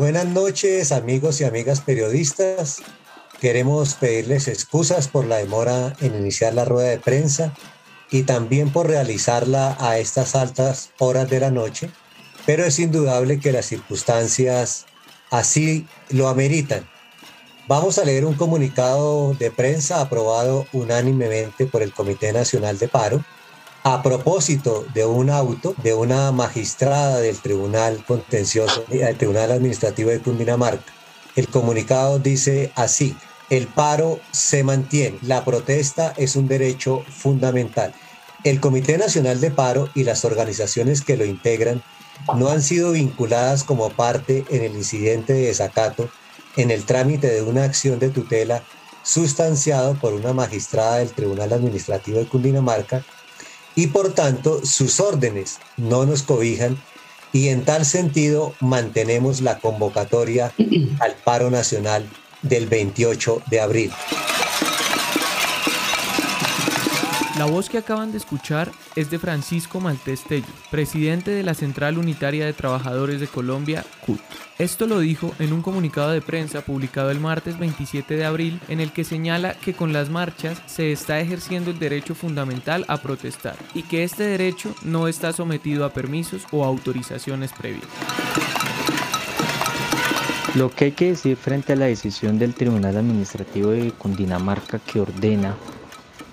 Buenas 0.00 0.24
noches 0.24 0.92
amigos 0.92 1.42
y 1.42 1.44
amigas 1.44 1.82
periodistas. 1.82 2.78
Queremos 3.38 3.96
pedirles 3.96 4.48
excusas 4.48 5.08
por 5.08 5.26
la 5.26 5.36
demora 5.36 5.94
en 6.00 6.14
iniciar 6.14 6.54
la 6.54 6.64
rueda 6.64 6.88
de 6.88 6.98
prensa 6.98 7.52
y 8.10 8.22
también 8.22 8.72
por 8.72 8.88
realizarla 8.88 9.76
a 9.78 9.98
estas 9.98 10.34
altas 10.34 10.88
horas 10.98 11.28
de 11.28 11.40
la 11.40 11.50
noche, 11.50 11.90
pero 12.46 12.64
es 12.64 12.78
indudable 12.78 13.40
que 13.40 13.52
las 13.52 13.66
circunstancias 13.66 14.86
así 15.30 15.86
lo 16.08 16.28
ameritan. 16.28 16.88
Vamos 17.68 17.98
a 17.98 18.04
leer 18.06 18.24
un 18.24 18.36
comunicado 18.36 19.34
de 19.34 19.50
prensa 19.50 20.00
aprobado 20.00 20.66
unánimemente 20.72 21.66
por 21.66 21.82
el 21.82 21.92
Comité 21.92 22.32
Nacional 22.32 22.78
de 22.78 22.88
Paro 22.88 23.22
a 23.82 24.02
propósito 24.02 24.84
de 24.92 25.06
un 25.06 25.30
auto 25.30 25.74
de 25.82 25.94
una 25.94 26.30
magistrada 26.32 27.18
del 27.18 27.38
Tribunal 27.38 28.04
Contencioso, 28.04 28.84
del 28.88 29.16
Tribunal 29.16 29.52
Administrativo 29.52 30.10
de 30.10 30.20
Cundinamarca. 30.20 30.92
El 31.34 31.48
comunicado 31.48 32.18
dice 32.18 32.72
así, 32.74 33.16
el 33.48 33.66
paro 33.66 34.20
se 34.32 34.62
mantiene, 34.64 35.18
la 35.22 35.44
protesta 35.44 36.12
es 36.16 36.36
un 36.36 36.46
derecho 36.46 37.02
fundamental. 37.08 37.94
El 38.44 38.60
Comité 38.60 38.98
Nacional 38.98 39.40
de 39.40 39.50
Paro 39.50 39.88
y 39.94 40.04
las 40.04 40.24
organizaciones 40.24 41.02
que 41.02 41.16
lo 41.16 41.24
integran 41.24 41.82
no 42.36 42.50
han 42.50 42.62
sido 42.62 42.92
vinculadas 42.92 43.64
como 43.64 43.90
parte 43.90 44.44
en 44.50 44.62
el 44.62 44.74
incidente 44.74 45.32
de 45.32 45.46
desacato 45.46 46.10
en 46.56 46.70
el 46.70 46.84
trámite 46.84 47.28
de 47.28 47.42
una 47.42 47.64
acción 47.64 47.98
de 47.98 48.10
tutela 48.10 48.62
sustanciado 49.02 49.94
por 49.94 50.12
una 50.12 50.34
magistrada 50.34 50.98
del 50.98 51.10
Tribunal 51.10 51.52
Administrativo 51.52 52.18
de 52.18 52.26
Cundinamarca 52.26 53.04
y 53.80 53.86
por 53.86 54.12
tanto 54.12 54.60
sus 54.62 55.00
órdenes 55.00 55.58
no 55.78 56.04
nos 56.04 56.22
cobijan 56.22 56.78
y 57.32 57.48
en 57.48 57.64
tal 57.64 57.86
sentido 57.86 58.54
mantenemos 58.60 59.40
la 59.40 59.58
convocatoria 59.58 60.52
al 61.00 61.14
paro 61.24 61.50
nacional 61.50 62.06
del 62.42 62.66
28 62.66 63.42
de 63.48 63.60
abril. 63.60 63.90
La 67.40 67.46
voz 67.46 67.70
que 67.70 67.78
acaban 67.78 68.12
de 68.12 68.18
escuchar 68.18 68.70
es 68.96 69.10
de 69.10 69.18
Francisco 69.18 69.80
Maltés 69.80 70.24
Tello, 70.24 70.44
presidente 70.70 71.30
de 71.30 71.42
la 71.42 71.54
Central 71.54 71.96
Unitaria 71.96 72.44
de 72.44 72.52
Trabajadores 72.52 73.18
de 73.18 73.28
Colombia, 73.28 73.82
CUT. 74.04 74.20
Esto 74.58 74.86
lo 74.86 74.98
dijo 74.98 75.32
en 75.38 75.54
un 75.54 75.62
comunicado 75.62 76.10
de 76.10 76.20
prensa 76.20 76.60
publicado 76.60 77.10
el 77.10 77.18
martes 77.18 77.58
27 77.58 78.14
de 78.14 78.26
abril 78.26 78.60
en 78.68 78.78
el 78.78 78.92
que 78.92 79.04
señala 79.04 79.54
que 79.54 79.72
con 79.72 79.94
las 79.94 80.10
marchas 80.10 80.60
se 80.66 80.92
está 80.92 81.18
ejerciendo 81.18 81.70
el 81.70 81.78
derecho 81.78 82.14
fundamental 82.14 82.84
a 82.88 82.98
protestar 82.98 83.56
y 83.72 83.84
que 83.84 84.04
este 84.04 84.24
derecho 84.24 84.74
no 84.82 85.08
está 85.08 85.32
sometido 85.32 85.86
a 85.86 85.94
permisos 85.94 86.42
o 86.50 86.66
autorizaciones 86.66 87.54
previas. 87.54 87.88
Lo 90.56 90.70
que 90.70 90.84
hay 90.84 90.92
que 90.92 91.06
decir 91.12 91.38
frente 91.38 91.72
a 91.72 91.76
la 91.76 91.86
decisión 91.86 92.38
del 92.38 92.52
Tribunal 92.52 92.98
Administrativo 92.98 93.70
de 93.70 93.92
Cundinamarca 93.92 94.78
que 94.78 95.00
ordena 95.00 95.56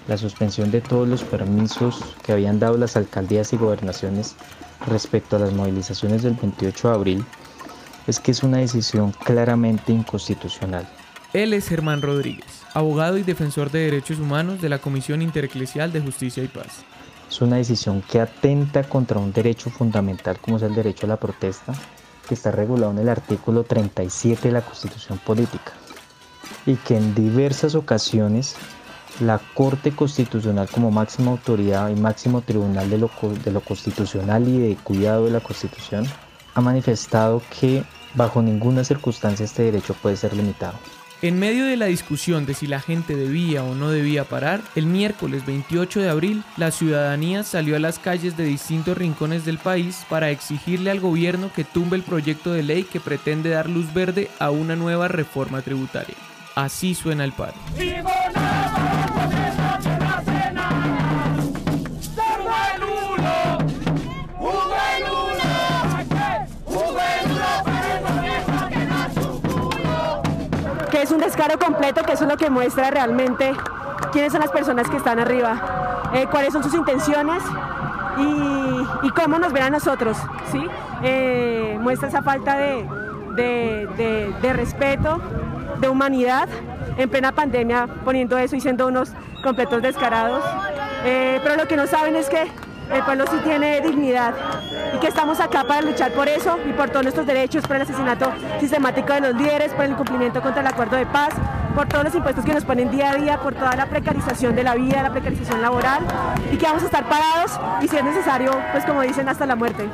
la 0.07 0.17
suspensión 0.17 0.71
de 0.71 0.81
todos 0.81 1.07
los 1.07 1.23
permisos 1.23 2.03
que 2.23 2.31
habían 2.31 2.59
dado 2.59 2.77
las 2.77 2.95
alcaldías 2.95 3.53
y 3.53 3.57
gobernaciones 3.57 4.35
respecto 4.87 5.35
a 5.35 5.39
las 5.39 5.53
movilizaciones 5.53 6.23
del 6.23 6.33
28 6.33 6.89
de 6.89 6.93
abril 6.93 7.25
es 8.07 8.19
que 8.19 8.31
es 8.31 8.41
una 8.43 8.57
decisión 8.57 9.11
claramente 9.11 9.91
inconstitucional. 9.91 10.87
Él 11.33 11.53
es 11.53 11.67
Germán 11.67 12.01
Rodríguez, 12.01 12.63
abogado 12.73 13.17
y 13.17 13.23
defensor 13.23 13.69
de 13.69 13.79
derechos 13.79 14.19
humanos 14.19 14.61
de 14.61 14.69
la 14.69 14.79
Comisión 14.79 15.21
Intereclesial 15.21 15.91
de 15.91 15.99
Justicia 15.99 16.41
y 16.41 16.47
Paz. 16.47 16.85
Es 17.29 17.41
una 17.41 17.57
decisión 17.57 18.01
que 18.01 18.21
atenta 18.21 18.83
contra 18.83 19.19
un 19.19 19.33
derecho 19.33 19.69
fundamental 19.69 20.39
como 20.39 20.55
es 20.55 20.63
el 20.63 20.73
derecho 20.73 21.05
a 21.05 21.09
la 21.09 21.17
protesta, 21.17 21.73
que 22.27 22.33
está 22.33 22.51
regulado 22.51 22.91
en 22.91 22.99
el 22.99 23.09
artículo 23.09 23.63
37 23.63 24.47
de 24.47 24.53
la 24.53 24.61
Constitución 24.61 25.17
Política, 25.19 25.73
y 26.65 26.75
que 26.75 26.95
en 26.95 27.13
diversas 27.13 27.75
ocasiones 27.75 28.55
la 29.19 29.39
Corte 29.53 29.91
Constitucional 29.91 30.69
como 30.69 30.91
máxima 30.91 31.31
autoridad 31.31 31.89
y 31.89 31.95
máximo 31.95 32.41
tribunal 32.41 32.89
de 32.89 32.97
lo, 32.97 33.11
de 33.43 33.51
lo 33.51 33.61
constitucional 33.61 34.47
y 34.47 34.59
de 34.59 34.75
cuidado 34.75 35.25
de 35.25 35.31
la 35.31 35.39
Constitución 35.39 36.05
ha 36.53 36.61
manifestado 36.61 37.41
que 37.59 37.83
bajo 38.15 38.41
ninguna 38.41 38.83
circunstancia 38.83 39.45
este 39.45 39.63
derecho 39.63 39.93
puede 39.93 40.17
ser 40.17 40.33
limitado. 40.35 40.77
En 41.23 41.39
medio 41.39 41.65
de 41.65 41.77
la 41.77 41.87
discusión 41.87 42.45
de 42.45 42.53
si 42.53 42.67
la 42.67 42.79
gente 42.79 43.15
debía 43.15 43.63
o 43.63 43.73
no 43.73 43.89
debía 43.89 44.23
parar, 44.23 44.61
el 44.75 44.85
miércoles 44.85 45.47
28 45.47 46.01
de 46.01 46.09
abril 46.09 46.43
la 46.57 46.69
ciudadanía 46.69 47.41
salió 47.41 47.75
a 47.75 47.79
las 47.79 47.97
calles 47.97 48.37
de 48.37 48.43
distintos 48.43 48.95
rincones 48.95 49.43
del 49.43 49.57
país 49.57 50.05
para 50.09 50.29
exigirle 50.29 50.91
al 50.91 50.99
gobierno 50.99 51.51
que 51.55 51.63
tumbe 51.63 51.97
el 51.97 52.03
proyecto 52.03 52.53
de 52.53 52.61
ley 52.61 52.83
que 52.83 52.99
pretende 52.99 53.49
dar 53.49 53.67
luz 53.67 53.91
verde 53.95 54.29
a 54.37 54.51
una 54.51 54.75
nueva 54.75 55.07
reforma 55.07 55.63
tributaria. 55.63 56.15
Así 56.53 56.93
suena 56.93 57.23
el 57.23 57.31
paro. 57.31 57.53
Que 57.75 58.03
un 71.17 71.23
descaro 71.23 71.57
completo, 71.57 72.03
que 72.03 72.13
eso 72.13 72.25
es 72.25 72.29
lo 72.29 72.37
que 72.37 72.49
muestra 72.49 72.91
realmente 72.91 73.51
quiénes 74.11 74.31
son 74.31 74.41
las 74.41 74.51
personas 74.51 74.87
que 74.87 74.97
están 74.97 75.19
arriba, 75.19 76.09
eh, 76.13 76.27
cuáles 76.29 76.53
son 76.53 76.63
sus 76.63 76.73
intenciones 76.75 77.43
y, 78.17 79.09
cómo 79.11 79.39
nos 79.39 79.51
ven 79.51 79.63
a 79.63 79.69
nosotros, 79.71 80.15
¿sí? 80.51 80.63
Eh, 81.01 81.77
muestra 81.81 82.07
esa 82.07 82.21
falta 82.21 82.55
de, 82.57 82.85
de 84.41 84.53
respeto, 84.53 85.19
de 85.79 85.89
humanidad 85.89 86.47
en 86.97 87.09
plena 87.09 87.31
pandemia 87.31 87.87
poniendo 88.05 88.37
eso 88.37 88.55
y 88.55 88.61
siendo 88.61 88.87
unos 88.87 89.11
completos 89.43 89.81
descarados. 89.81 90.43
Eh, 91.03 91.39
pero 91.43 91.55
lo 91.55 91.67
que 91.67 91.77
no 91.77 91.87
saben 91.87 92.15
es 92.15 92.29
que 92.29 92.47
el 92.93 93.03
pueblo 93.03 93.25
sí 93.29 93.37
tiene 93.43 93.81
dignidad 93.81 94.33
y 94.95 94.99
que 94.99 95.07
estamos 95.07 95.39
acá 95.39 95.63
para 95.63 95.81
luchar 95.81 96.11
por 96.11 96.27
eso 96.27 96.57
y 96.67 96.73
por 96.73 96.89
todos 96.89 97.03
nuestros 97.03 97.25
derechos, 97.25 97.65
por 97.65 97.75
el 97.75 97.81
asesinato 97.81 98.31
sistemático 98.59 99.13
de 99.13 99.21
los 99.21 99.35
líderes, 99.35 99.73
por 99.73 99.85
el 99.85 99.91
incumplimiento 99.91 100.41
contra 100.41 100.61
el 100.61 100.67
acuerdo 100.67 100.95
de 100.95 101.05
paz, 101.05 101.29
por 101.77 101.87
todos 101.87 102.05
los 102.05 102.15
impuestos 102.15 102.43
que 102.43 102.55
nos 102.55 102.65
ponen 102.65 102.89
día 102.89 103.11
a 103.11 103.15
día, 103.17 103.39
por 103.39 103.53
toda 103.53 103.75
la 103.75 103.87
precarización 103.87 104.55
de 104.55 104.63
la 104.63 104.73
vida, 104.73 105.03
la 105.03 105.11
precarización 105.11 105.61
laboral 105.61 106.01
y 106.51 106.57
que 106.57 106.65
vamos 106.65 106.81
a 106.81 106.87
estar 106.87 107.07
parados 107.07 107.51
y 107.83 107.87
si 107.87 107.95
es 107.95 108.03
necesario, 108.03 108.51
pues 108.71 108.83
como 108.83 109.03
dicen, 109.03 109.29
hasta 109.29 109.45
la 109.45 109.55
muerte. 109.55 109.87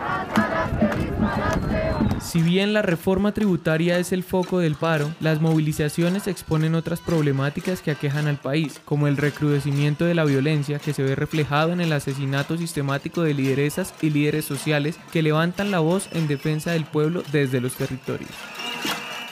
Si 2.22 2.42
bien 2.42 2.72
la 2.72 2.84
reforma 2.84 3.34
tributaria 3.34 4.00
es 4.00 4.14
el 4.14 4.24
foco 4.24 4.60
del 4.60 4.76
paro, 4.76 5.12
las 5.20 5.42
movilizaciones 5.42 6.28
exponen 6.28 6.74
otras 6.74 7.02
problemáticas 7.02 7.82
que 7.82 7.92
aquejan 7.92 8.28
al 8.28 8.38
país, 8.38 8.80
como 8.86 9.08
el 9.08 9.18
recrudecimiento 9.18 10.06
de 10.06 10.16
la 10.16 10.24
violencia 10.24 10.80
que 10.80 10.94
se 10.94 11.04
ve 11.04 11.16
reflejado 11.16 11.74
en 11.74 11.82
el 11.82 11.92
asesinato 11.92 12.56
sistemático 12.56 13.24
de 13.24 13.34
lideresas 13.34 13.94
y 14.02 14.10
líderes 14.10 14.46
sociales 14.46 14.98
que 15.12 15.22
levantan 15.22 15.70
la 15.70 15.80
voz 15.80 16.08
en 16.14 16.30
defensa 16.30 16.72
del 16.72 16.86
pueblo 16.86 17.24
desde 17.34 17.60
los 17.60 17.74
territorios. 17.74 18.32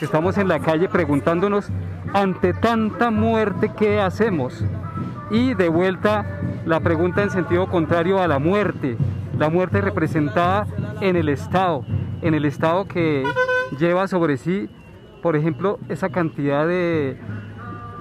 Estamos 0.02 0.36
en 0.36 0.48
la 0.48 0.58
calle 0.58 0.88
preguntándonos 0.88 1.70
ante 2.12 2.52
tanta 2.54 3.12
muerte 3.12 3.70
qué 3.78 4.00
hacemos. 4.00 4.64
Y 5.30 5.54
de 5.54 5.68
vuelta 5.68 6.40
la 6.66 6.80
pregunta 6.80 7.22
en 7.22 7.30
sentido 7.30 7.68
contrario 7.68 8.20
a 8.20 8.26
la 8.26 8.40
muerte, 8.40 8.96
la 9.38 9.48
muerte 9.48 9.80
representada 9.80 10.66
en 11.00 11.14
el 11.14 11.28
Estado, 11.28 11.84
en 12.20 12.34
el 12.34 12.46
Estado 12.46 12.84
que 12.86 13.22
lleva 13.78 14.08
sobre 14.08 14.38
sí, 14.38 14.68
por 15.22 15.36
ejemplo, 15.36 15.78
esa 15.88 16.08
cantidad 16.08 16.66
de 16.66 17.16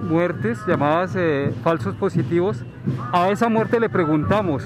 muertes 0.02 0.60
llamadas 0.66 1.16
eh, 1.16 1.54
falsos 1.64 1.94
positivos, 1.94 2.66
a 3.14 3.30
esa 3.30 3.48
muerte 3.48 3.80
le 3.80 3.90
preguntamos, 3.90 4.64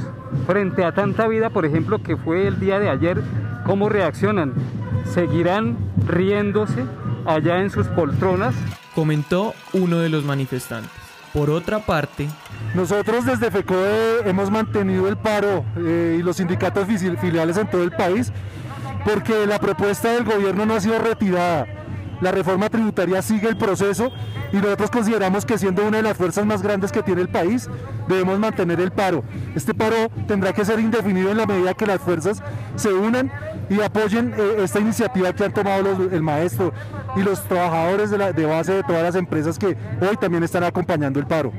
frente 0.48 0.86
a 0.86 0.94
tanta 0.94 1.28
vida, 1.28 1.50
por 1.50 1.66
ejemplo, 1.66 2.02
que 2.02 2.16
fue 2.16 2.48
el 2.48 2.62
día 2.62 2.80
de 2.80 2.90
ayer, 2.90 3.22
¿cómo 3.66 3.90
reaccionan? 3.90 4.54
¿Seguirán 5.04 5.76
riéndose 6.08 6.86
allá 7.26 7.62
en 7.62 7.70
sus 7.70 7.88
poltronas? 7.88 8.56
Comentó 8.94 9.54
uno 9.74 10.00
de 10.00 10.10
los 10.10 10.24
manifestantes. 10.24 10.92
Por 11.34 11.50
otra 11.50 11.80
parte, 11.80 12.30
nosotros 12.76 13.26
desde 13.26 13.52
FECODE 13.52 14.30
hemos 14.30 14.50
mantenido 14.50 15.10
el 15.10 15.18
paro 15.18 15.66
eh, 15.78 16.18
y 16.20 16.24
los 16.24 16.38
sindicatos 16.38 16.88
filiales 16.88 17.58
en 17.58 17.70
todo 17.70 17.84
el 17.84 17.92
país 17.92 18.32
porque 19.04 19.46
la 19.46 19.60
propuesta 19.60 20.12
del 20.12 20.24
gobierno 20.24 20.66
no 20.66 20.74
ha 20.74 20.82
sido 20.82 20.98
retirada. 20.98 21.68
La 22.22 22.32
reforma 22.32 22.70
tributaria 22.70 23.22
sigue 23.22 23.50
el 23.50 23.58
proceso 23.58 24.12
y 24.52 24.58
nosotros 24.58 24.90
consideramos 24.90 25.46
que 25.46 25.58
siendo 25.58 25.86
una 25.86 25.98
de 25.98 26.04
las 26.04 26.18
fuerzas 26.18 26.46
más 26.46 26.62
grandes 26.62 26.92
que 26.92 27.04
tiene 27.04 27.22
el 27.22 27.30
país, 27.30 27.70
debemos 28.08 28.40
mantener 28.40 28.80
el 28.80 28.92
paro. 28.92 29.24
Este 29.54 29.74
paro 29.74 30.10
tendrá 30.28 30.54
que 30.54 30.64
ser 30.64 30.80
indefinido 30.80 31.32
en 31.32 31.38
la 31.38 31.46
medida 31.46 31.74
que 31.74 31.86
las 31.86 32.00
fuerzas 32.00 32.42
se 32.76 32.94
unan 32.94 33.32
y 33.70 33.82
apoyen 33.82 34.34
eh, 34.38 34.58
esta 34.64 34.80
iniciativa 34.80 35.34
que 35.34 35.46
han 35.46 35.54
tomado 35.54 36.10
el 36.12 36.22
maestro 36.22 36.74
y 37.16 37.22
los 37.22 37.42
trabajadores 37.44 38.12
de 38.12 38.46
base 38.46 38.74
de 38.74 38.84
todas 38.84 39.04
las 39.04 39.16
empresas 39.16 39.58
que 39.58 39.68
hoy 39.68 40.18
también 40.20 40.44
están 40.44 40.64
acompañando 40.64 41.20
el 41.20 41.26
paro. 41.26 41.52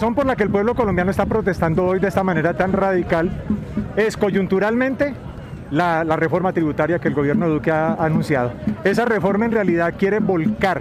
Razón 0.00 0.14
por 0.14 0.24
la 0.24 0.34
que 0.34 0.44
el 0.44 0.48
pueblo 0.48 0.74
colombiano 0.74 1.10
está 1.10 1.26
protestando 1.26 1.84
hoy 1.84 2.00
de 2.00 2.08
esta 2.08 2.24
manera 2.24 2.54
tan 2.54 2.72
radical 2.72 3.30
es 3.96 4.16
coyunturalmente 4.16 5.12
la, 5.70 6.04
reforma 6.16 6.54
tributaria 6.54 6.98
que 6.98 7.08
el 7.08 7.14
gobierno 7.14 7.50
Duque 7.50 7.70
ha 7.70 7.92
anunciado. 8.02 8.50
Esa 8.82 9.04
reforma 9.04 9.44
en 9.44 9.52
realidad 9.52 9.92
quiere 9.98 10.20
volcar 10.20 10.80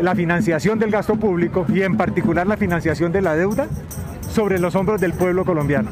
la 0.00 0.14
financiación 0.14 0.78
del 0.78 0.92
gasto 0.92 1.16
público 1.16 1.66
y 1.68 1.82
en 1.82 1.96
particular 1.96 2.46
la 2.46 2.56
financiación 2.56 3.10
de 3.10 3.22
la 3.22 3.34
deuda 3.34 3.66
sobre 4.30 4.60
los 4.60 4.76
hombros 4.76 5.00
del 5.00 5.14
pueblo 5.14 5.44
colombiano. 5.44 5.90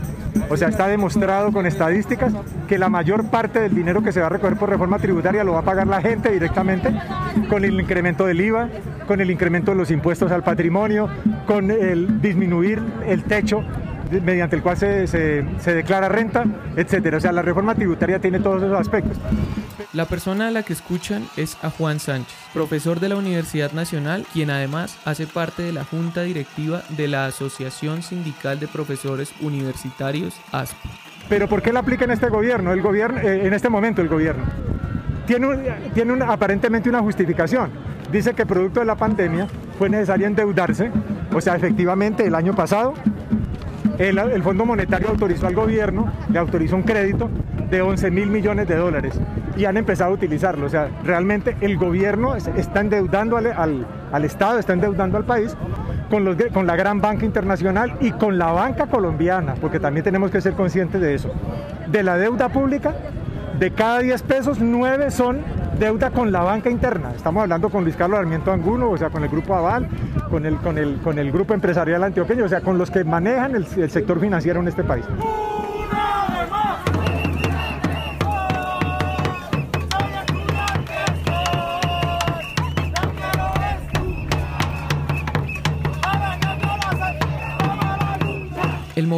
O 0.48 0.56
sea, 0.56 0.68
está 0.68 0.86
demostrado 0.86 1.50
con 1.50 1.66
estadísticas 1.66 2.32
que 2.68 2.78
la 2.78 2.88
mayor 2.88 3.28
parte 3.28 3.58
del 3.58 3.74
dinero 3.74 4.04
que 4.04 4.12
se 4.12 4.20
va 4.20 4.26
a 4.26 4.30
recoger 4.30 4.56
por 4.56 4.70
reforma 4.70 5.00
tributaria 5.00 5.42
lo 5.42 5.54
va 5.54 5.58
a 5.58 5.64
pagar 5.64 5.88
la 5.88 6.00
gente 6.00 6.30
directamente 6.30 6.94
con 7.48 7.64
el 7.64 7.80
incremento 7.80 8.26
del 8.26 8.40
IVA, 8.40 8.68
con 9.06 9.20
el 9.20 9.30
incremento 9.30 9.72
de 9.72 9.76
los 9.76 9.90
impuestos 9.90 10.32
al 10.32 10.42
patrimonio, 10.42 11.08
con 11.46 11.70
el 11.70 12.20
disminuir 12.20 12.80
el 13.06 13.24
techo 13.24 13.62
mediante 14.10 14.56
el 14.56 14.62
cual 14.62 14.76
se, 14.76 15.06
se, 15.06 15.74
declara 15.74 16.08
renta, 16.08 16.44
etcétera. 16.76 17.18
O 17.18 17.20
sea, 17.20 17.32
la 17.32 17.42
reforma 17.42 17.74
tributaria 17.74 18.18
tiene 18.20 18.40
todos 18.40 18.62
esos 18.62 18.78
aspectos. 18.78 19.18
La 19.92 20.04
persona 20.04 20.48
a 20.48 20.50
la 20.50 20.62
que 20.62 20.72
escuchan 20.72 21.26
es 21.36 21.56
a 21.62 21.70
Juan 21.70 22.00
Sánchez, 22.00 22.36
profesor 22.52 23.00
de 23.00 23.08
la 23.08 23.16
Universidad 23.16 23.72
Nacional, 23.72 24.26
quien 24.32 24.50
además 24.50 24.98
hace 25.04 25.26
parte 25.26 25.62
de 25.62 25.72
la 25.72 25.84
junta 25.84 26.22
directiva 26.22 26.82
de 26.90 27.08
la 27.08 27.26
Asociación 27.26 28.02
Sindical 28.02 28.60
de 28.60 28.68
Profesores 28.68 29.32
Universitarios, 29.40 30.34
ASPO. 30.52 30.88
Pero 31.28 31.48
¿por 31.48 31.62
qué 31.62 31.72
la 31.72 31.80
aplica 31.80 32.04
en 32.04 32.12
este 32.12 32.28
gobierno, 32.28 32.72
el 32.72 32.82
gobierno 32.82 33.20
eh, 33.20 33.46
en 33.46 33.52
este 33.52 33.68
momento 33.68 34.02
el 34.02 34.08
gobierno? 34.08 34.44
Tiene, 35.26 36.24
aparentemente 36.26 36.88
una 36.88 37.00
justificación. 37.00 37.70
Dice 38.10 38.34
que 38.34 38.46
producto 38.46 38.80
de 38.80 38.86
la 38.86 38.94
pandemia 38.94 39.48
fue 39.78 39.90
necesario 39.90 40.26
endeudarse, 40.26 40.90
o 41.34 41.40
sea, 41.40 41.56
efectivamente 41.56 42.24
el 42.24 42.34
año 42.34 42.54
pasado 42.54 42.94
el, 43.98 44.42
Fondo 44.42 44.66
Monetario 44.66 45.08
autorizó 45.08 45.46
al 45.46 45.54
gobierno, 45.54 46.12
le 46.28 46.38
autorizó 46.38 46.76
un 46.76 46.82
crédito 46.82 47.30
de 47.70 47.80
11 47.80 48.10
mil 48.10 48.28
millones 48.28 48.68
de 48.68 48.76
dólares 48.76 49.18
y 49.56 49.64
han 49.64 49.76
empezado 49.76 50.10
a 50.10 50.14
utilizarlo. 50.14 50.66
O 50.66 50.68
sea, 50.68 50.90
realmente 51.02 51.56
el 51.60 51.78
gobierno 51.78 52.36
está 52.36 52.80
endeudando 52.80 53.36
al, 53.36 54.24
Estado, 54.24 54.58
está 54.58 54.74
endeudando 54.74 55.16
al 55.16 55.24
país 55.24 55.56
con 56.10 56.66
la 56.66 56.76
gran 56.76 57.00
banca 57.00 57.24
internacional 57.24 57.96
y 58.00 58.12
con 58.12 58.38
la 58.38 58.52
banca 58.52 58.86
colombiana, 58.86 59.54
porque 59.60 59.80
también 59.80 60.04
tenemos 60.04 60.30
que 60.30 60.40
ser 60.40 60.52
conscientes 60.52 61.00
de 61.00 61.14
eso. 61.14 61.32
De 61.88 62.02
la 62.02 62.18
deuda 62.18 62.48
pública, 62.50 62.94
de 63.58 63.70
cada 63.70 64.00
10 64.00 64.22
pesos, 64.22 64.58
9 64.60 65.10
son 65.10 65.38
deuda 65.78 66.10
con 66.10 66.32
la 66.32 66.42
banca 66.42 66.70
interna. 66.70 67.12
Estamos 67.14 67.42
hablando 67.42 67.70
con 67.70 67.84
Luis 67.84 67.96
Carlos 67.96 68.18
Armiento 68.18 68.52
Angulo, 68.52 68.90
o 68.90 68.98
sea, 68.98 69.10
con 69.10 69.22
el 69.22 69.28
grupo 69.28 69.54
Aval, 69.54 69.88
con 70.30 70.44
el, 70.44 70.56
con 70.56 70.78
el, 70.78 70.96
con 70.96 71.18
el 71.18 71.32
grupo 71.32 71.54
empresarial 71.54 72.02
antioqueño, 72.02 72.44
o 72.44 72.48
sea, 72.48 72.60
con 72.60 72.78
los 72.78 72.90
que 72.90 73.04
manejan 73.04 73.54
el, 73.54 73.66
el 73.76 73.90
sector 73.90 74.20
financiero 74.20 74.60
en 74.60 74.68
este 74.68 74.84
país. 74.84 75.04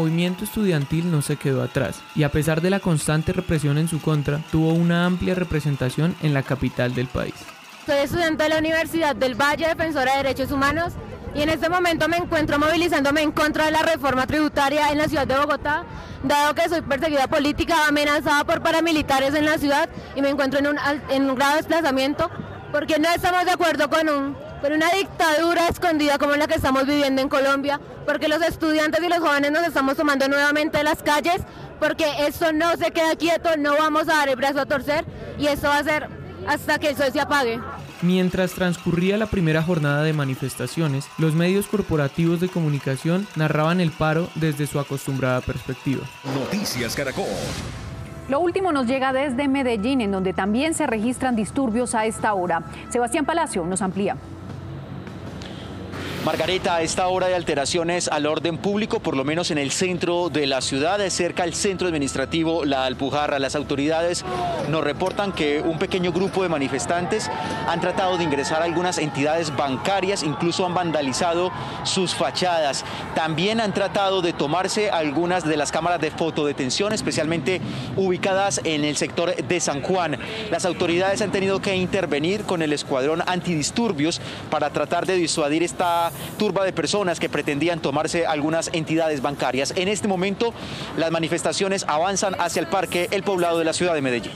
Movimiento 0.08 0.44
estudiantil 0.44 1.10
no 1.10 1.20
se 1.20 1.36
quedó 1.36 1.62
atrás 1.62 2.00
y 2.14 2.22
a 2.22 2.30
pesar 2.30 2.62
de 2.62 2.70
la 2.70 2.80
constante 2.80 3.34
represión 3.34 3.76
en 3.76 3.88
su 3.88 4.00
contra, 4.00 4.38
tuvo 4.50 4.72
una 4.72 5.04
amplia 5.04 5.34
representación 5.34 6.16
en 6.22 6.32
la 6.32 6.42
capital 6.42 6.94
del 6.94 7.08
país. 7.08 7.34
Soy 7.84 7.98
estudiante 7.98 8.44
de 8.44 8.48
la 8.48 8.58
Universidad 8.58 9.14
del 9.14 9.34
Valle, 9.34 9.68
defensora 9.68 10.12
de 10.12 10.22
derechos 10.22 10.50
humanos, 10.50 10.94
y 11.34 11.42
en 11.42 11.50
este 11.50 11.68
momento 11.68 12.08
me 12.08 12.16
encuentro 12.16 12.58
movilizándome 12.58 13.20
en 13.20 13.32
contra 13.32 13.66
de 13.66 13.70
la 13.70 13.82
reforma 13.82 14.26
tributaria 14.26 14.90
en 14.90 14.96
la 14.96 15.08
ciudad 15.08 15.26
de 15.26 15.36
Bogotá, 15.36 15.84
dado 16.22 16.54
que 16.54 16.70
soy 16.70 16.80
perseguida 16.80 17.26
política, 17.26 17.86
amenazada 17.86 18.44
por 18.44 18.62
paramilitares 18.62 19.34
en 19.34 19.44
la 19.44 19.58
ciudad 19.58 19.90
y 20.16 20.22
me 20.22 20.30
encuentro 20.30 20.58
en 20.58 20.68
un, 20.68 20.76
en 21.10 21.28
un 21.28 21.36
grave 21.36 21.56
desplazamiento 21.56 22.30
porque 22.72 22.98
no 22.98 23.10
estamos 23.10 23.44
de 23.44 23.50
acuerdo 23.50 23.90
con 23.90 24.08
un 24.08 24.48
con 24.60 24.72
una 24.72 24.90
dictadura 24.90 25.68
escondida 25.68 26.18
como 26.18 26.34
la 26.34 26.46
que 26.46 26.54
estamos 26.54 26.86
viviendo 26.86 27.22
en 27.22 27.28
Colombia, 27.28 27.80
porque 28.08 28.26
los 28.26 28.40
estudiantes 28.40 29.04
y 29.04 29.08
los 29.10 29.18
jóvenes 29.18 29.52
nos 29.52 29.66
estamos 29.66 29.94
tomando 29.94 30.28
nuevamente 30.28 30.82
las 30.82 31.02
calles, 31.02 31.42
porque 31.78 32.06
esto 32.26 32.54
no 32.54 32.74
se 32.78 32.90
queda 32.90 33.14
quieto, 33.16 33.50
no 33.58 33.74
vamos 33.76 34.08
a 34.08 34.14
dar 34.14 34.30
el 34.30 34.36
brazo 34.36 34.60
a 34.60 34.66
torcer 34.66 35.04
y 35.38 35.46
esto 35.46 35.68
va 35.68 35.76
a 35.76 35.84
ser 35.84 36.08
hasta 36.46 36.78
que 36.78 36.88
el 36.88 36.96
sol 36.96 37.12
se 37.12 37.20
apague. 37.20 37.60
Mientras 38.00 38.52
transcurría 38.52 39.18
la 39.18 39.26
primera 39.26 39.62
jornada 39.62 40.02
de 40.04 40.14
manifestaciones, 40.14 41.04
los 41.18 41.34
medios 41.34 41.66
corporativos 41.66 42.40
de 42.40 42.48
comunicación 42.48 43.26
narraban 43.36 43.78
el 43.78 43.90
paro 43.90 44.30
desde 44.36 44.66
su 44.66 44.80
acostumbrada 44.80 45.42
perspectiva. 45.42 46.06
Noticias 46.34 46.96
Caracol. 46.96 47.26
Lo 48.30 48.40
último 48.40 48.72
nos 48.72 48.86
llega 48.86 49.12
desde 49.12 49.48
Medellín, 49.48 50.00
en 50.00 50.12
donde 50.12 50.32
también 50.32 50.72
se 50.72 50.86
registran 50.86 51.36
disturbios 51.36 51.94
a 51.94 52.06
esta 52.06 52.32
hora. 52.32 52.62
Sebastián 52.88 53.26
Palacio 53.26 53.66
nos 53.66 53.82
amplía. 53.82 54.16
Margarita, 56.24 56.74
a 56.74 56.82
esta 56.82 57.06
hora 57.08 57.28
de 57.28 57.36
alteraciones 57.36 58.08
al 58.08 58.26
orden 58.26 58.58
público, 58.58 59.00
por 59.00 59.16
lo 59.16 59.24
menos 59.24 59.50
en 59.50 59.58
el 59.58 59.70
centro 59.70 60.28
de 60.28 60.46
la 60.46 60.60
ciudad, 60.60 61.00
cerca 61.10 61.44
al 61.44 61.54
centro 61.54 61.86
administrativo 61.86 62.64
La 62.64 62.84
Alpujarra, 62.84 63.38
las 63.38 63.54
autoridades 63.54 64.24
nos 64.68 64.82
reportan 64.82 65.32
que 65.32 65.60
un 65.60 65.78
pequeño 65.78 66.12
grupo 66.12 66.42
de 66.42 66.48
manifestantes 66.48 67.30
han 67.68 67.80
tratado 67.80 68.18
de 68.18 68.24
ingresar 68.24 68.62
a 68.62 68.64
algunas 68.64 68.98
entidades 68.98 69.54
bancarias, 69.56 70.22
incluso 70.22 70.66
han 70.66 70.74
vandalizado 70.74 71.52
sus 71.84 72.14
fachadas. 72.14 72.84
También 73.14 73.60
han 73.60 73.72
tratado 73.72 74.20
de 74.20 74.32
tomarse 74.32 74.90
algunas 74.90 75.44
de 75.44 75.56
las 75.56 75.72
cámaras 75.72 76.00
de 76.00 76.10
fotodetención, 76.10 76.92
especialmente 76.92 77.60
ubicadas 77.96 78.60
en 78.64 78.84
el 78.84 78.96
sector 78.96 79.34
de 79.36 79.60
San 79.60 79.82
Juan. 79.82 80.18
Las 80.50 80.64
autoridades 80.64 81.22
han 81.22 81.32
tenido 81.32 81.60
que 81.60 81.76
intervenir 81.76 82.42
con 82.42 82.60
el 82.60 82.72
escuadrón 82.72 83.22
antidisturbios 83.26 84.20
para 84.50 84.70
tratar 84.70 85.06
de 85.06 85.14
disuadir 85.14 85.62
esta 85.62 86.07
turba 86.38 86.64
de 86.64 86.72
personas 86.72 87.20
que 87.20 87.28
pretendían 87.28 87.80
tomarse 87.80 88.26
algunas 88.26 88.70
entidades 88.72 89.22
bancarias. 89.22 89.72
En 89.76 89.88
este 89.88 90.08
momento 90.08 90.52
las 90.96 91.10
manifestaciones 91.10 91.84
avanzan 91.88 92.34
hacia 92.38 92.60
el 92.60 92.66
parque 92.66 93.08
El 93.10 93.22
Poblado 93.22 93.58
de 93.58 93.64
la 93.64 93.72
ciudad 93.72 93.94
de 93.94 94.02
Medellín. 94.02 94.32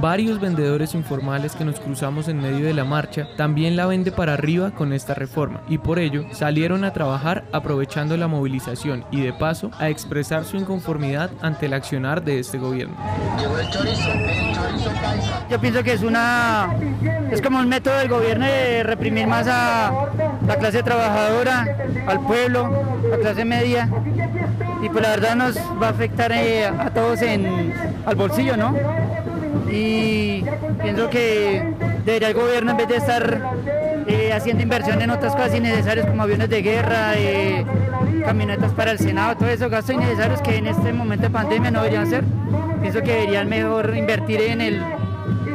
Varios 0.00 0.40
vendedores 0.40 0.94
informales 0.94 1.54
que 1.56 1.64
nos 1.64 1.80
cruzamos 1.80 2.28
en 2.28 2.40
medio 2.40 2.66
de 2.66 2.74
la 2.74 2.84
marcha 2.84 3.28
también 3.36 3.76
la 3.76 3.86
vende 3.86 4.12
para 4.12 4.34
arriba 4.34 4.70
con 4.72 4.92
esta 4.92 5.14
reforma 5.14 5.62
y 5.68 5.78
por 5.78 5.98
ello 5.98 6.24
salieron 6.32 6.84
a 6.84 6.92
trabajar 6.92 7.44
aprovechando 7.52 8.16
la 8.16 8.28
movilización 8.28 9.04
y 9.10 9.20
de 9.20 9.32
paso 9.32 9.70
a 9.78 9.88
expresar 9.88 10.44
su 10.44 10.56
inconformidad 10.56 11.30
ante 11.40 11.66
el 11.66 11.74
accionar 11.74 12.22
de 12.22 12.38
este 12.38 12.58
gobierno. 12.58 12.96
Yo 15.50 15.60
pienso 15.60 15.82
que 15.82 15.92
es 15.92 16.02
una 16.02 16.74
es 17.30 17.42
como 17.42 17.58
un 17.58 17.68
método 17.68 17.98
del 17.98 18.08
gobierno 18.08 18.46
reprimir 18.84 19.26
más 19.26 19.46
a 19.48 19.90
la 20.46 20.56
clase 20.56 20.82
trabajadora, 20.82 21.66
al 22.06 22.20
pueblo, 22.20 22.84
a 23.04 23.08
la 23.08 23.18
clase 23.18 23.44
media. 23.44 23.88
Y 24.82 24.88
pues 24.88 25.02
la 25.02 25.10
verdad 25.10 25.34
nos 25.34 25.56
va 25.56 25.88
a 25.88 25.90
afectar 25.90 26.30
eh, 26.32 26.66
a 26.66 26.90
todos 26.90 27.22
en, 27.22 27.72
al 28.06 28.14
bolsillo, 28.14 28.56
¿no? 28.56 28.74
Y 29.74 30.44
pienso 30.82 31.10
que 31.10 31.64
debería 32.04 32.28
el 32.28 32.34
gobierno, 32.34 32.70
en 32.70 32.76
vez 32.76 32.88
de 32.88 32.96
estar 32.96 33.56
eh, 34.06 34.32
haciendo 34.32 34.62
inversión 34.62 35.02
en 35.02 35.10
otras 35.10 35.34
cosas 35.34 35.52
innecesarias 35.52 36.06
como 36.06 36.22
aviones 36.22 36.48
de 36.48 36.62
guerra, 36.62 37.14
eh, 37.16 37.64
camionetas 38.24 38.70
para 38.72 38.92
el 38.92 38.98
Senado, 38.98 39.36
todo 39.36 39.48
eso, 39.48 39.68
gastos 39.68 39.96
innecesarios 39.96 40.40
que 40.42 40.58
en 40.58 40.68
este 40.68 40.92
momento 40.92 41.24
de 41.24 41.30
pandemia 41.30 41.72
no 41.72 41.82
deberían 41.82 42.08
ser, 42.08 42.22
pienso 42.82 43.00
que 43.00 43.14
deberían 43.14 43.48
mejor 43.48 43.96
invertir 43.96 44.42
en 44.42 44.60
el 44.60 44.80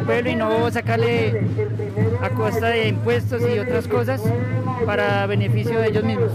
pueblo 0.06 0.30
y 0.30 0.36
no 0.36 0.70
sacarle 0.70 1.48
a 2.22 2.30
costa 2.32 2.68
de 2.68 2.90
impuestos 2.90 3.42
y 3.42 3.58
otras 3.58 3.88
cosas 3.88 4.22
para 4.86 5.26
beneficio 5.28 5.80
de 5.80 5.88
ellos 5.88 6.04
mismos. 6.04 6.32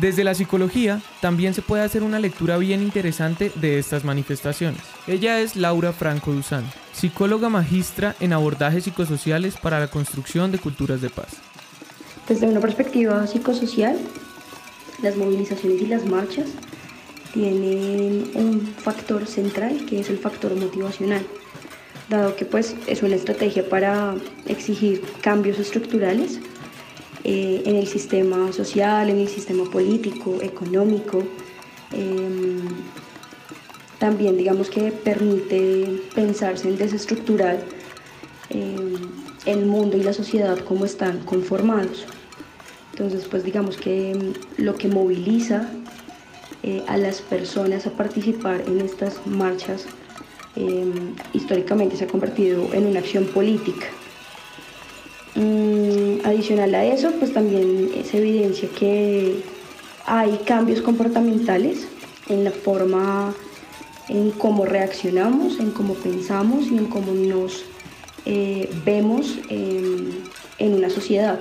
Desde 0.00 0.24
la 0.24 0.34
psicología 0.34 1.02
también 1.20 1.52
se 1.52 1.60
puede 1.60 1.82
hacer 1.82 2.02
una 2.02 2.18
lectura 2.18 2.56
bien 2.56 2.82
interesante 2.82 3.52
de 3.54 3.78
estas 3.78 4.02
manifestaciones. 4.02 4.80
Ella 5.06 5.40
es 5.40 5.56
Laura 5.56 5.92
Franco 5.92 6.32
Duzán, 6.32 6.64
psicóloga 6.92 7.50
magistra 7.50 8.16
en 8.18 8.32
abordajes 8.32 8.84
psicosociales 8.84 9.58
para 9.58 9.78
la 9.78 9.88
construcción 9.88 10.52
de 10.52 10.58
culturas 10.58 11.02
de 11.02 11.10
paz. 11.10 11.28
Desde 12.26 12.46
una 12.46 12.60
perspectiva 12.60 13.26
psicosocial, 13.26 13.98
las 15.02 15.16
movilizaciones 15.16 15.82
y 15.82 15.86
las 15.86 16.06
marchas 16.06 16.48
tienen 17.34 18.30
un 18.34 18.74
factor 18.78 19.26
central 19.26 19.84
que 19.86 20.00
es 20.00 20.08
el 20.08 20.18
factor 20.18 20.54
motivacional 20.56 21.26
dado 22.10 22.34
que 22.34 22.44
pues 22.44 22.74
es 22.86 23.02
una 23.02 23.14
estrategia 23.14 23.66
para 23.68 24.14
exigir 24.46 25.02
cambios 25.22 25.58
estructurales 25.58 26.40
eh, 27.24 27.62
en 27.66 27.76
el 27.76 27.86
sistema 27.86 28.52
social, 28.52 29.10
en 29.10 29.18
el 29.18 29.28
sistema 29.28 29.64
político, 29.64 30.38
económico. 30.40 31.22
Em, 31.92 32.60
también 33.98 34.36
digamos 34.36 34.70
que 34.70 34.90
permite 34.90 36.00
pensarse 36.14 36.68
en 36.68 36.78
desestructurar 36.78 37.62
em, 38.48 38.94
el 39.46 39.66
mundo 39.66 39.96
y 39.96 40.02
la 40.02 40.12
sociedad 40.12 40.58
como 40.60 40.84
están 40.84 41.20
conformados. 41.24 42.06
Entonces, 42.92 43.26
pues 43.28 43.44
digamos 43.44 43.76
que 43.76 44.14
mm, 44.14 44.62
lo 44.62 44.74
que 44.74 44.88
moviliza 44.88 45.68
eh, 46.62 46.82
a 46.88 46.96
las 46.98 47.22
personas 47.22 47.86
a 47.86 47.90
participar 47.90 48.62
en 48.66 48.80
estas 48.82 49.26
marchas 49.26 49.86
em, 50.56 51.14
históricamente 51.32 51.96
se 51.96 52.04
ha 52.04 52.08
convertido 52.08 52.68
en 52.74 52.86
una 52.86 53.00
acción 53.00 53.24
política. 53.24 53.86
Mm, 55.34 55.79
adicional 56.24 56.74
a 56.74 56.84
eso, 56.84 57.12
pues 57.18 57.32
también 57.32 57.90
es 57.94 58.14
evidencia 58.14 58.68
que 58.78 59.42
hay 60.06 60.38
cambios 60.44 60.82
comportamentales 60.82 61.86
en 62.28 62.44
la 62.44 62.50
forma 62.50 63.34
en 64.08 64.30
cómo 64.32 64.64
reaccionamos, 64.64 65.60
en 65.60 65.70
cómo 65.70 65.94
pensamos 65.94 66.66
y 66.70 66.76
en 66.76 66.86
cómo 66.86 67.12
nos 67.12 67.64
eh, 68.26 68.68
vemos 68.84 69.38
en 69.48 70.74
una 70.74 70.90
sociedad. 70.90 71.38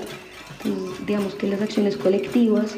digamos 1.08 1.36
que 1.36 1.48
las 1.48 1.62
acciones 1.62 1.98
colectivas 1.98 2.76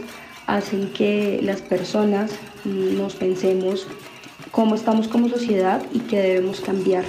hacen 0.47 0.91
que 0.93 1.39
las 1.43 1.61
personas 1.61 2.31
nos 2.63 3.15
pensemos 3.15 3.87
cómo 4.51 4.75
estamos 4.75 5.07
como 5.07 5.29
sociedad 5.29 5.81
y 5.93 5.99
qué 5.99 6.19
debemos 6.19 6.61
cambiar. 6.61 7.05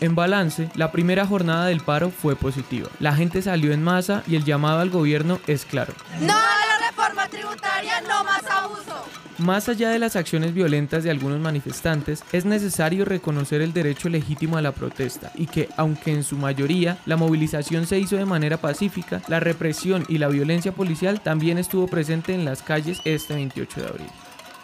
En 0.00 0.14
balance, 0.14 0.68
la 0.74 0.92
primera 0.92 1.26
jornada 1.26 1.66
del 1.66 1.80
paro 1.80 2.10
fue 2.10 2.36
positiva. 2.36 2.88
La 3.00 3.14
gente 3.14 3.40
salió 3.40 3.72
en 3.72 3.82
masa 3.82 4.22
y 4.26 4.36
el 4.36 4.44
llamado 4.44 4.80
al 4.80 4.90
gobierno 4.90 5.40
es 5.46 5.64
claro. 5.64 5.94
No 6.20 6.34
a 6.34 6.36
la 6.36 6.88
reforma 6.88 7.26
tributaria, 7.28 8.00
no 8.02 8.24
más 8.24 8.44
abuso. 8.50 9.06
Más 9.38 9.68
allá 9.68 9.90
de 9.90 9.98
las 9.98 10.16
acciones 10.16 10.54
violentas 10.54 11.04
de 11.04 11.10
algunos 11.10 11.40
manifestantes, 11.40 12.24
es 12.32 12.46
necesario 12.46 13.04
reconocer 13.04 13.60
el 13.60 13.74
derecho 13.74 14.08
legítimo 14.08 14.56
a 14.56 14.62
la 14.62 14.72
protesta 14.72 15.30
y 15.34 15.46
que, 15.46 15.68
aunque 15.76 16.12
en 16.12 16.24
su 16.24 16.36
mayoría 16.36 16.98
la 17.04 17.16
movilización 17.16 17.86
se 17.86 17.98
hizo 17.98 18.16
de 18.16 18.24
manera 18.24 18.56
pacífica, 18.56 19.20
la 19.28 19.40
represión 19.40 20.06
y 20.08 20.18
la 20.18 20.28
violencia 20.28 20.72
policial 20.72 21.20
también 21.20 21.58
estuvo 21.58 21.86
presente 21.86 22.34
en 22.34 22.46
las 22.46 22.62
calles 22.62 23.00
este 23.04 23.34
28 23.34 23.80
de 23.80 23.86
abril. 23.86 24.08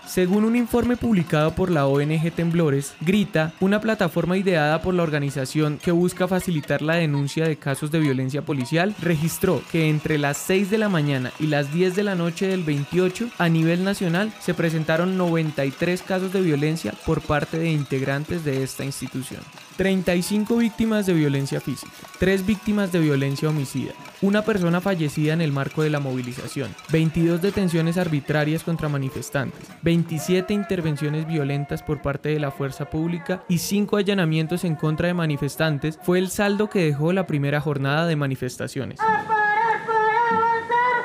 Según 0.06 0.44
un 0.44 0.56
informe 0.56 0.96
publicado 0.96 1.54
por 1.54 1.70
la 1.70 1.86
ONG 1.86 2.32
Temblores, 2.32 2.94
Grita, 3.00 3.52
una 3.60 3.80
plataforma 3.80 4.36
ideada 4.36 4.82
por 4.82 4.94
la 4.94 5.04
organización 5.04 5.78
que 5.78 5.92
busca 5.92 6.28
facilitar 6.28 6.82
la 6.82 6.96
denuncia 6.96 7.46
de 7.46 7.56
casos 7.56 7.90
de 7.90 8.00
violencia 8.00 8.42
policial, 8.42 8.94
registró 9.00 9.62
que 9.70 9.88
entre 9.88 10.18
las 10.18 10.36
6 10.38 10.70
de 10.70 10.78
la 10.78 10.88
mañana 10.88 11.32
y 11.38 11.46
las 11.46 11.72
10 11.72 11.96
de 11.96 12.02
la 12.02 12.14
noche 12.14 12.46
del 12.46 12.62
28, 12.62 13.30
a 13.38 13.48
nivel 13.48 13.84
nacional, 13.84 14.32
se 14.40 14.54
presentaron 14.54 15.16
93 15.16 16.02
casos 16.02 16.32
de 16.32 16.42
violencia 16.42 16.92
por 17.06 17.22
parte 17.22 17.58
de 17.58 17.70
integrantes 17.70 18.44
de 18.44 18.62
esta 18.62 18.84
institución. 18.84 19.40
35 19.76 20.56
víctimas 20.56 21.06
de 21.06 21.14
violencia 21.14 21.60
física, 21.60 21.92
3 22.18 22.44
víctimas 22.44 22.92
de 22.92 23.00
violencia 23.00 23.48
homicida, 23.48 23.92
una 24.20 24.42
persona 24.42 24.80
fallecida 24.80 25.32
en 25.32 25.40
el 25.40 25.52
marco 25.52 25.82
de 25.82 25.90
la 25.90 25.98
movilización, 25.98 26.74
22 26.90 27.40
detenciones 27.40 27.96
arbitrarias 27.96 28.62
contra 28.62 28.88
manifestantes, 28.88 29.68
27 29.92 30.54
intervenciones 30.54 31.26
violentas 31.26 31.82
por 31.82 32.00
parte 32.00 32.30
de 32.30 32.40
la 32.40 32.50
fuerza 32.50 32.88
pública 32.88 33.44
y 33.46 33.58
5 33.58 33.98
allanamientos 33.98 34.64
en 34.64 34.74
contra 34.74 35.08
de 35.08 35.12
manifestantes 35.12 35.98
fue 36.02 36.18
el 36.18 36.30
saldo 36.30 36.70
que 36.70 36.82
dejó 36.82 37.12
la 37.12 37.26
primera 37.26 37.60
jornada 37.60 38.06
de 38.06 38.16
manifestaciones. 38.16 38.98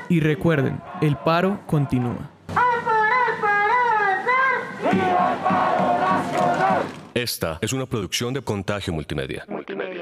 Y 0.08 0.22
recuerden, 0.22 0.80
el 1.02 1.18
paro 1.18 1.60
continúa. 1.68 2.32
Esta 7.14 7.60
es 7.60 7.74
una 7.74 7.86
producción 7.86 8.34
de 8.34 8.42
Contagio 8.42 8.94
Multimedia. 8.94 9.44
Multimedia. 9.50 9.97